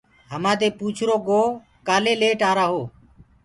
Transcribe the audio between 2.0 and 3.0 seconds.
ليٽ آرآ هو۔